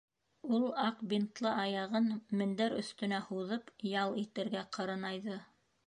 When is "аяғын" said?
1.65-2.09